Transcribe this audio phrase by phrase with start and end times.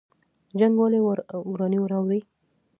[0.59, 0.99] جنګ ولې
[1.51, 2.19] ورانی راوړي؟